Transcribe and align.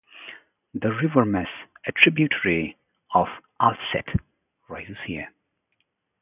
The 0.73 0.89
River 0.91 1.25
Mess, 1.25 1.45
a 1.85 1.91
tributary 1.91 2.75
of 3.13 3.27
the 3.59 3.65
Alzette, 3.67 4.15
rises 4.67 4.97
here. 5.05 5.29